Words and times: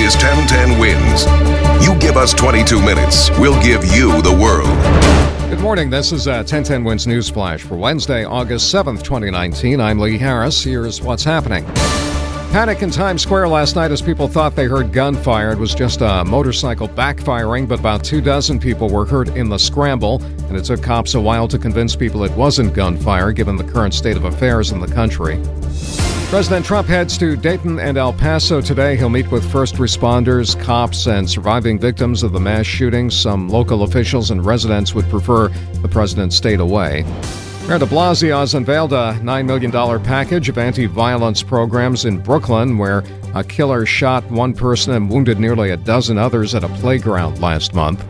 Is 0.00 0.14
1010 0.16 0.78
Wins. 0.78 1.24
You 1.84 1.98
give 1.98 2.16
us 2.16 2.34
22 2.34 2.80
minutes, 2.80 3.30
we'll 3.38 3.60
give 3.62 3.84
you 3.84 4.20
the 4.22 4.32
world. 4.32 4.68
Good 5.50 5.60
morning. 5.60 5.88
This 5.88 6.12
is 6.12 6.26
uh, 6.26 6.32
a 6.32 6.36
1010 6.38 6.84
Wins 6.84 7.06
News 7.06 7.30
Flash 7.30 7.62
for 7.62 7.76
Wednesday, 7.76 8.24
August 8.24 8.74
7th, 8.74 9.02
2019. 9.02 9.80
I'm 9.80 9.98
Lee 9.98 10.18
Harris. 10.18 10.62
Here's 10.62 11.00
what's 11.00 11.24
happening. 11.24 11.64
Panic 12.52 12.82
in 12.82 12.90
Times 12.90 13.22
Square 13.22 13.48
last 13.48 13.76
night 13.76 13.90
as 13.90 14.02
people 14.02 14.28
thought 14.28 14.56
they 14.56 14.66
heard 14.66 14.92
gunfire. 14.92 15.52
It 15.52 15.58
was 15.58 15.74
just 15.74 16.00
a 16.00 16.24
motorcycle 16.24 16.88
backfiring, 16.88 17.68
but 17.68 17.80
about 17.80 18.02
two 18.02 18.20
dozen 18.20 18.58
people 18.58 18.88
were 18.88 19.04
hurt 19.04 19.28
in 19.36 19.48
the 19.48 19.58
scramble, 19.58 20.22
and 20.48 20.56
it 20.56 20.64
took 20.64 20.82
cops 20.82 21.14
a 21.14 21.20
while 21.20 21.48
to 21.48 21.58
convince 21.58 21.94
people 21.94 22.24
it 22.24 22.32
wasn't 22.32 22.74
gunfire 22.74 23.32
given 23.32 23.56
the 23.56 23.64
current 23.64 23.94
state 23.94 24.16
of 24.16 24.24
affairs 24.24 24.72
in 24.72 24.80
the 24.80 24.88
country. 24.88 25.40
President 26.28 26.66
Trump 26.66 26.88
heads 26.88 27.16
to 27.18 27.36
Dayton 27.36 27.78
and 27.78 27.96
El 27.96 28.12
Paso 28.12 28.60
today. 28.60 28.96
He'll 28.96 29.08
meet 29.08 29.30
with 29.30 29.48
first 29.48 29.76
responders, 29.76 30.60
cops, 30.60 31.06
and 31.06 31.30
surviving 31.30 31.78
victims 31.78 32.24
of 32.24 32.32
the 32.32 32.40
mass 32.40 32.66
shootings. 32.66 33.16
Some 33.16 33.48
local 33.48 33.84
officials 33.84 34.32
and 34.32 34.44
residents 34.44 34.92
would 34.92 35.08
prefer 35.08 35.48
the 35.82 35.88
president 35.88 36.32
stayed 36.32 36.58
away. 36.58 37.04
Mayor 37.68 37.78
de 37.78 37.86
Blasio 37.86 38.40
has 38.40 38.54
unveiled 38.54 38.92
a 38.92 39.16
$9 39.22 39.46
million 39.46 39.70
package 40.02 40.48
of 40.48 40.58
anti 40.58 40.86
violence 40.86 41.44
programs 41.44 42.04
in 42.04 42.18
Brooklyn, 42.18 42.76
where 42.76 43.04
a 43.36 43.44
killer 43.44 43.86
shot 43.86 44.28
one 44.28 44.52
person 44.52 44.94
and 44.94 45.08
wounded 45.08 45.38
nearly 45.38 45.70
a 45.70 45.76
dozen 45.76 46.18
others 46.18 46.56
at 46.56 46.64
a 46.64 46.68
playground 46.68 47.40
last 47.40 47.72
month. 47.72 48.04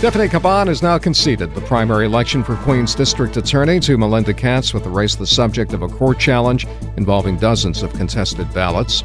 Tiffany 0.00 0.28
Caban 0.28 0.68
has 0.68 0.80
now 0.80 0.96
conceded 0.96 1.52
the 1.56 1.60
primary 1.62 2.06
election 2.06 2.44
for 2.44 2.54
Queens 2.58 2.94
District 2.94 3.36
Attorney 3.36 3.80
to 3.80 3.98
Melinda 3.98 4.32
Katz, 4.32 4.72
with 4.72 4.84
the 4.84 4.90
race 4.90 5.16
the 5.16 5.26
subject 5.26 5.72
of 5.72 5.82
a 5.82 5.88
court 5.88 6.20
challenge 6.20 6.68
involving 6.96 7.36
dozens 7.36 7.82
of 7.82 7.92
contested 7.94 8.46
ballots. 8.54 9.02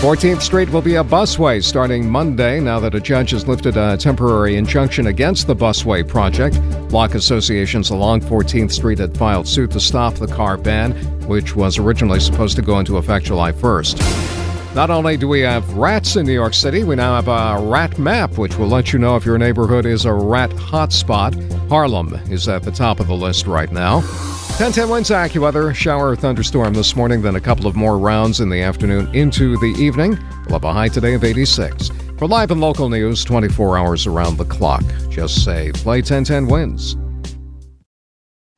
14th 0.00 0.40
Street 0.40 0.70
will 0.70 0.80
be 0.80 0.94
a 0.94 1.04
busway 1.04 1.62
starting 1.62 2.08
Monday 2.08 2.60
now 2.60 2.80
that 2.80 2.94
a 2.94 3.00
judge 3.00 3.32
has 3.32 3.46
lifted 3.46 3.76
a 3.76 3.98
temporary 3.98 4.56
injunction 4.56 5.08
against 5.08 5.46
the 5.46 5.54
busway 5.54 6.06
project. 6.06 6.58
Block 6.88 7.14
associations 7.14 7.90
along 7.90 8.22
14th 8.22 8.72
Street 8.72 9.00
had 9.00 9.14
filed 9.14 9.46
suit 9.46 9.70
to 9.72 9.80
stop 9.80 10.14
the 10.14 10.26
car 10.26 10.56
ban, 10.56 10.92
which 11.28 11.54
was 11.54 11.76
originally 11.76 12.20
supposed 12.20 12.56
to 12.56 12.62
go 12.62 12.78
into 12.78 12.96
effect 12.96 13.26
July 13.26 13.52
1st. 13.52 14.31
Not 14.74 14.88
only 14.88 15.18
do 15.18 15.28
we 15.28 15.40
have 15.40 15.74
rats 15.74 16.16
in 16.16 16.24
New 16.24 16.32
York 16.32 16.54
City, 16.54 16.82
we 16.82 16.96
now 16.96 17.20
have 17.20 17.28
a 17.28 17.62
rat 17.62 17.98
map, 17.98 18.38
which 18.38 18.56
will 18.56 18.68
let 18.68 18.90
you 18.90 18.98
know 18.98 19.16
if 19.16 19.24
your 19.26 19.36
neighborhood 19.36 19.84
is 19.84 20.06
a 20.06 20.12
rat 20.12 20.48
hotspot. 20.52 21.68
Harlem 21.68 22.14
is 22.30 22.48
at 22.48 22.62
the 22.62 22.70
top 22.70 22.98
of 22.98 23.06
the 23.06 23.14
list 23.14 23.46
right 23.46 23.70
now. 23.70 23.96
1010 23.96 24.88
Wins 24.88 25.10
AccuWeather, 25.10 25.74
shower 25.74 26.12
or 26.12 26.16
thunderstorm 26.16 26.72
this 26.72 26.96
morning, 26.96 27.20
then 27.20 27.36
a 27.36 27.40
couple 27.40 27.66
of 27.66 27.76
more 27.76 27.98
rounds 27.98 28.40
in 28.40 28.48
the 28.48 28.62
afternoon 28.62 29.14
into 29.14 29.58
the 29.58 29.74
evening. 29.78 30.18
We'll 30.46 30.54
have 30.54 30.64
a 30.64 30.72
high 30.72 30.88
today 30.88 31.12
of 31.12 31.22
86. 31.22 31.90
For 32.16 32.26
live 32.26 32.50
and 32.50 32.60
local 32.60 32.88
news, 32.88 33.24
24 33.24 33.76
hours 33.76 34.06
around 34.06 34.38
the 34.38 34.46
clock. 34.46 34.84
Just 35.10 35.44
say, 35.44 35.70
play 35.72 35.98
1010 35.98 36.46
Wins. 36.46 36.96